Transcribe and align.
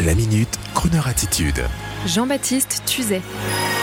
La 0.00 0.14
minute, 0.14 0.58
Kroneur 0.74 1.06
attitude. 1.06 1.62
Jean-Baptiste 2.06 2.82
Tuzet. 2.86 3.20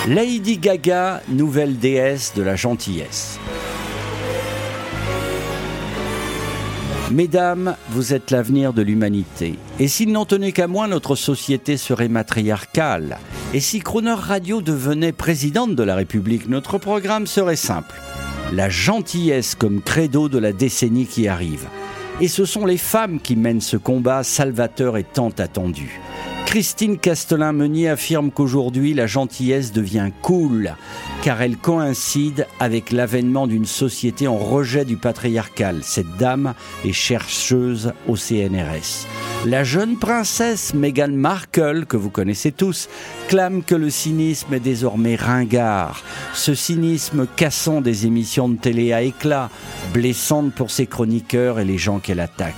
Lady 0.08 0.58
Gaga, 0.58 1.21
nouvelle 1.29 1.78
déesse 1.78 2.33
de 2.35 2.42
la 2.42 2.55
gentillesse. 2.55 3.37
Mesdames, 7.11 7.75
vous 7.92 8.14
êtes 8.14 8.32
l'avenir 8.32 8.73
de 8.73 8.82
l'humanité. 8.82 9.59
Et 9.80 9.88
s'il 9.88 10.12
n'en 10.12 10.26
tenait 10.26 10.52
qu'à 10.52 10.68
moi, 10.68 10.88
notre 10.88 11.16
société 11.16 11.77
serait 11.77 12.10
matriarcale. 12.10 13.20
Et 13.54 13.60
si 13.60 13.80
Croner 13.80 14.16
Radio 14.18 14.62
devenait 14.62 15.12
présidente 15.12 15.76
de 15.76 15.84
la 15.84 15.96
République, 15.96 16.50
notre 16.50 16.80
programme 16.80 17.28
serait 17.28 17.55
simple. 17.55 17.96
La 18.52 18.68
gentillesse 18.68 19.54
comme 19.54 19.80
credo 19.80 20.28
de 20.28 20.39
la 20.39 20.54
décennie 20.54 21.05
qui 21.05 21.28
arrive. 21.28 21.68
Et 22.22 22.28
ce 22.28 22.44
sont 22.44 22.66
les 22.66 22.78
femmes 22.78 23.20
qui 23.22 23.36
mènent 23.36 23.62
ce 23.62 23.78
combat 23.78 24.24
salvateur 24.24 24.98
et 24.98 25.06
tant 25.06 25.30
attendu. 25.38 26.02
Christine 26.46 26.98
Castelin-Meunier 26.98 27.90
affirme 27.90 28.32
qu'aujourd'hui 28.32 28.96
la 28.96 29.05
gentillesse 29.05 29.72
devient 29.72 30.10
cool, 30.24 30.74
car 31.22 31.44
elle 31.44 31.58
coïncide 31.58 32.48
avec 32.60 32.91
l'avènement 32.91 33.46
d'une 33.46 33.68
société 33.68 34.27
en 34.27 34.36
rejet 34.36 34.84
du 34.84 34.98
patriarcal. 34.98 35.82
Cette 35.84 36.18
dame 36.18 36.55
est 36.84 36.91
chercheuse 36.91 37.94
au 38.08 38.16
CNRS. 38.16 39.05
La 39.46 39.63
jeune 39.63 39.96
princesse 39.96 40.74
Meghan 40.74 41.12
Markle, 41.12 41.86
que 41.86 41.98
vous 41.98 42.10
connaissez 42.10 42.52
tous, 42.52 42.90
clame 43.27 43.63
que 43.63 43.76
le 43.76 43.91
cynisme 43.91 44.54
est 44.54 44.60
désormais 44.60 45.16
ringard. 45.16 46.04
Ce 46.34 46.55
cynisme 46.55 47.27
cassant 47.36 47.80
des 47.80 48.08
émissions 48.08 48.49
de 48.49 48.58
télé 48.58 48.91
à 48.91 49.04
éclat, 49.04 49.52
blessante 49.94 50.54
pour 50.54 50.72
ses 50.72 50.88
chroniqueurs 50.88 51.60
et 51.60 51.66
les 51.66 51.78
gens 51.78 52.00
qu'elle 52.00 52.20
attaque. 52.20 52.56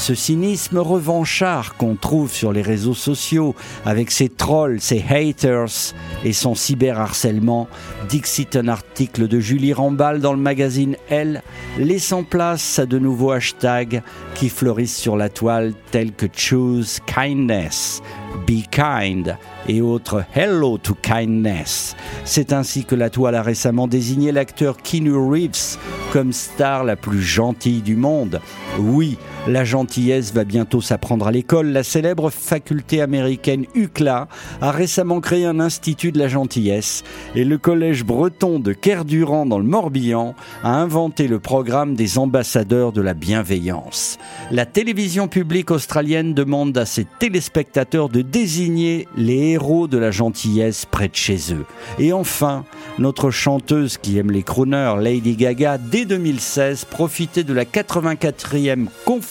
Ce 0.00 0.14
cynisme 0.14 0.78
revanchard 0.78 1.76
qu'on 1.76 1.94
trouve 1.94 2.32
sur 2.32 2.54
les 2.54 2.62
réseaux 2.62 2.94
sociaux 2.94 3.54
avec 3.84 4.10
ses 4.10 4.30
trolls, 4.30 4.80
ses 4.80 5.04
haters 5.06 5.92
et 6.24 6.32
son 6.32 6.54
cyberharcèlement 6.54 7.68
dixit 8.08 8.56
un 8.56 8.68
article 8.68 9.28
de 9.28 9.38
Julie 9.40 9.74
Rambal 9.74 10.20
dans 10.20 10.32
le 10.32 10.38
magazine 10.38 10.96
Elle, 11.10 11.42
laissant 11.76 12.22
place 12.22 12.78
à 12.78 12.86
de 12.86 12.98
nouveaux 12.98 13.32
hashtags 13.32 14.02
qui 14.34 14.48
fleurissent 14.48 14.96
sur 14.96 15.18
la 15.18 15.28
toile 15.28 15.74
tels 15.90 16.12
que 16.12 16.26
Choose 16.34 17.00
Kindness, 17.04 18.00
Be 18.48 18.62
Kind 18.70 19.36
et 19.68 19.82
autres 19.82 20.24
Hello 20.34 20.78
to 20.78 20.94
Kindness. 20.94 21.94
C'est 22.24 22.54
ainsi 22.54 22.86
que 22.86 22.94
la 22.94 23.10
toile 23.10 23.34
a 23.34 23.42
récemment 23.42 23.86
désigné 23.86 24.32
l'acteur 24.32 24.78
Keanu 24.78 25.14
Reeves 25.14 25.76
comme 26.10 26.32
star 26.32 26.84
la 26.84 26.96
plus 26.96 27.22
gentille 27.22 27.82
du 27.82 27.96
monde. 27.96 28.40
Oui, 28.78 29.18
la 29.46 29.64
gentillesse 29.64 30.34
va 30.34 30.44
bientôt 30.44 30.80
s'apprendre 30.80 31.26
à 31.26 31.32
l'école. 31.32 31.68
La 31.68 31.82
célèbre 31.82 32.30
faculté 32.30 33.00
américaine 33.00 33.64
UCLA 33.74 34.28
a 34.60 34.70
récemment 34.70 35.20
créé 35.20 35.46
un 35.46 35.60
institut 35.60 36.12
de 36.12 36.18
la 36.18 36.28
gentillesse 36.28 37.04
et 37.34 37.44
le 37.44 37.56
collège 37.56 38.04
breton 38.04 38.58
de 38.58 38.72
Kerdurant 38.72 39.46
dans 39.46 39.58
le 39.58 39.64
Morbihan 39.64 40.34
a 40.62 40.74
inventé 40.74 41.26
le 41.26 41.38
programme 41.38 41.94
des 41.94 42.18
ambassadeurs 42.18 42.92
de 42.92 43.00
la 43.00 43.14
bienveillance. 43.14 44.18
La 44.50 44.66
télévision 44.66 45.26
publique 45.26 45.70
australienne 45.70 46.34
demande 46.34 46.76
à 46.76 46.84
ses 46.84 47.06
téléspectateurs 47.18 48.10
de 48.10 48.20
désigner 48.20 49.08
les 49.16 49.52
héros 49.52 49.88
de 49.88 49.96
la 49.96 50.10
gentillesse 50.10 50.84
près 50.84 51.08
de 51.08 51.16
chez 51.16 51.54
eux. 51.54 51.64
Et 51.98 52.12
enfin, 52.12 52.64
notre 52.98 53.30
chanteuse 53.30 53.96
qui 53.96 54.18
aime 54.18 54.30
les 54.30 54.42
crooners, 54.42 54.96
Lady 55.00 55.34
Gaga, 55.34 55.78
dès 55.78 56.04
2016, 56.04 56.84
profitait 56.84 57.44
de 57.44 57.54
la 57.54 57.64
84e 57.64 58.86
conférence 59.06 59.29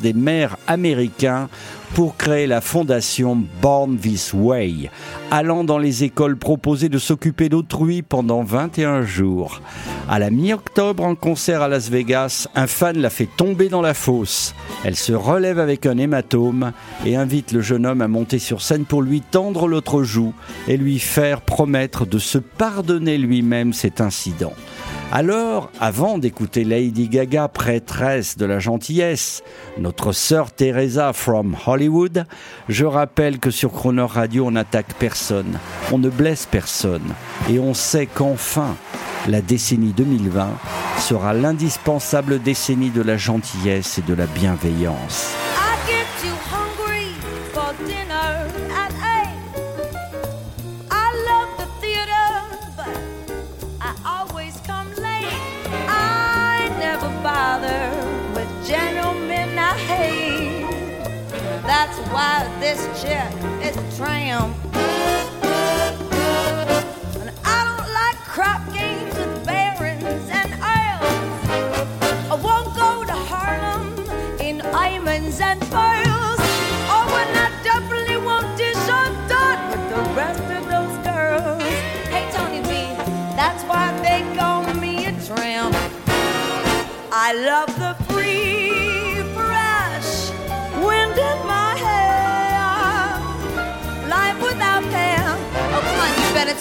des 0.00 0.12
maires 0.12 0.56
américains 0.68 1.48
pour 1.94 2.16
créer 2.16 2.46
la 2.46 2.60
fondation 2.60 3.36
Born 3.60 3.98
This 3.98 4.32
Way, 4.32 4.90
allant 5.32 5.64
dans 5.64 5.78
les 5.78 6.04
écoles 6.04 6.36
proposer 6.36 6.88
de 6.88 6.98
s'occuper 6.98 7.48
d'autrui 7.48 8.02
pendant 8.02 8.44
21 8.44 9.02
jours. 9.02 9.60
À 10.08 10.20
la 10.20 10.30
mi-octobre, 10.30 11.02
en 11.02 11.16
concert 11.16 11.62
à 11.62 11.68
Las 11.68 11.90
Vegas, 11.90 12.46
un 12.54 12.68
fan 12.68 12.98
la 12.98 13.10
fait 13.10 13.28
tomber 13.36 13.68
dans 13.68 13.82
la 13.82 13.94
fosse. 13.94 14.54
Elle 14.84 14.96
se 14.96 15.12
relève 15.12 15.58
avec 15.58 15.84
un 15.84 15.98
hématome 15.98 16.70
et 17.04 17.16
invite 17.16 17.50
le 17.50 17.60
jeune 17.60 17.86
homme 17.86 18.02
à 18.02 18.08
monter 18.08 18.38
sur 18.38 18.62
scène 18.62 18.84
pour 18.84 19.02
lui 19.02 19.20
tendre 19.20 19.66
l'autre 19.66 20.04
joue 20.04 20.32
et 20.68 20.76
lui 20.76 21.00
faire 21.00 21.40
promettre 21.40 22.06
de 22.06 22.20
se 22.20 22.38
pardonner 22.38 23.18
lui-même 23.18 23.72
cet 23.72 24.00
incident. 24.00 24.52
Alors, 25.12 25.70
avant 25.80 26.18
d'écouter 26.18 26.62
Lady 26.62 27.08
Gaga, 27.08 27.48
prêtresse 27.48 28.36
de 28.36 28.46
la 28.46 28.60
gentillesse, 28.60 29.42
notre 29.76 30.12
sœur 30.12 30.52
Teresa 30.52 31.12
from 31.12 31.56
Hollywood, 31.66 32.26
je 32.68 32.84
rappelle 32.84 33.40
que 33.40 33.50
sur 33.50 33.72
Croner 33.72 34.06
Radio, 34.08 34.46
on 34.46 34.52
n'attaque 34.52 34.94
personne, 35.00 35.58
on 35.90 35.98
ne 35.98 36.10
blesse 36.10 36.46
personne, 36.46 37.14
et 37.50 37.58
on 37.58 37.74
sait 37.74 38.06
qu'enfin, 38.06 38.76
la 39.28 39.40
décennie 39.42 39.92
2020 39.96 40.48
sera 40.98 41.34
l'indispensable 41.34 42.40
décennie 42.40 42.90
de 42.90 43.02
la 43.02 43.16
gentillesse 43.16 43.98
et 43.98 44.02
de 44.02 44.14
la 44.14 44.26
bienveillance. 44.26 45.34
That's 61.80 61.98
why 62.12 62.46
this 62.60 62.80
chick 63.00 63.32
is 63.64 63.74
a 63.74 63.96
tramp. 63.96 64.54
And 67.16 67.30
I 67.42 67.58
don't 67.68 67.88
like 68.00 68.18
crap 68.34 68.70
games 68.70 69.14
with 69.16 69.46
barons 69.46 70.28
and 70.28 70.52
earls. 70.76 71.40
I 72.30 72.34
won't 72.34 72.76
go 72.76 73.02
to 73.06 73.16
Harlem 73.30 73.86
in 74.40 74.58
diamonds 74.58 75.40
and 75.40 75.58
pearls. 75.72 76.40
Oh, 76.92 77.16
and 77.22 77.34
I 77.38 77.48
definitely 77.64 78.18
won't 78.18 78.58
dish 78.58 78.76
on 78.90 79.14
dot 79.26 79.58
with 79.70 79.88
the 79.88 80.02
rest 80.12 80.42
of 80.58 80.68
those 80.68 80.96
girls. 81.02 81.62
Hey, 82.12 82.28
Tony 82.36 82.60
B, 82.60 82.92
that's 83.40 83.64
why 83.64 83.98
they 84.02 84.20
call 84.36 84.64
me 84.74 85.06
a 85.06 85.12
tramp. 85.24 85.74
I 87.10 87.32
love 87.32 87.79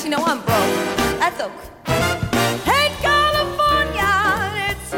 you 0.04 0.10
know 0.12 0.24
I'm 0.24 0.38
broke. 0.42 0.76
That's 1.20 1.42
okay. 1.42 1.70
Hey, 2.64 2.90
California, 3.02 4.12
it's 4.70 4.92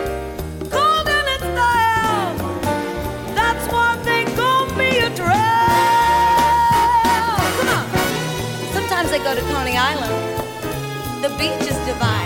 cold 0.70 1.08
and 1.18 1.28
it's 1.36 1.48
stale. 1.54 2.38
That's 3.34 3.66
why 3.72 3.98
they 4.04 4.26
call 4.36 4.66
me 4.78 5.00
a 5.00 5.10
tramp. 5.16 5.40
Come 7.58 7.70
on. 7.78 7.86
Sometimes 8.74 9.12
I 9.12 9.18
go 9.24 9.34
to 9.34 9.42
Coney 9.54 9.76
Island. 9.78 10.16
The 11.24 11.30
beach 11.38 11.68
is 11.68 11.78
divine. 11.88 12.21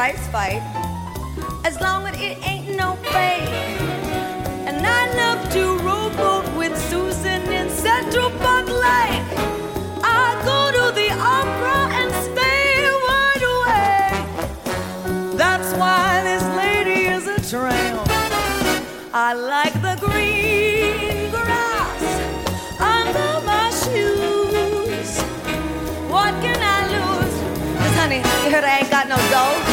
Prize 0.00 0.26
fight. 0.28 0.62
As 1.62 1.78
long 1.78 2.06
as 2.06 2.14
it 2.18 2.38
ain't 2.50 2.74
no 2.74 2.96
fake. 3.12 3.50
And 4.68 4.78
I 5.00 5.02
love 5.22 5.40
to 5.56 5.62
rowboat 5.86 6.46
with 6.56 6.74
Susan 6.88 7.42
in 7.58 7.68
Central 7.68 8.30
Park 8.42 8.66
Lake. 8.86 9.26
I 10.22 10.24
go 10.50 10.60
to 10.78 10.84
the 11.00 11.10
opera 11.38 11.80
and 12.00 12.08
stay 12.28 12.88
wide 13.06 13.44
awake. 13.56 14.28
That's 15.36 15.70
why 15.80 16.06
this 16.28 16.44
lady 16.62 17.00
is 17.16 17.24
a 17.36 17.38
tramp. 17.50 18.00
I 19.12 19.34
like 19.34 19.74
the 19.86 19.96
green 20.06 21.30
grass 21.34 22.02
under 22.96 23.32
my 23.50 23.66
shoes. 23.82 25.10
What 26.14 26.32
can 26.44 26.60
I 26.76 26.80
lose? 26.94 27.36
'Cause, 27.76 27.94
honey, 28.00 28.22
you 28.42 28.48
heard 28.54 28.64
I 28.64 28.78
ain't 28.78 28.90
got 28.96 29.06
no 29.14 29.18
dough? 29.34 29.69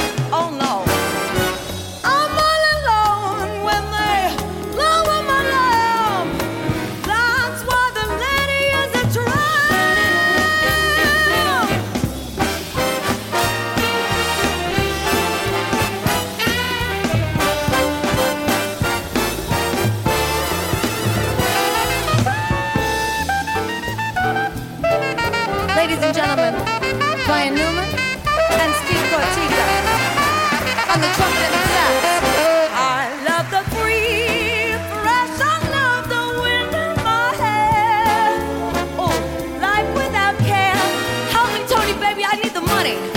morning. 42.88 43.17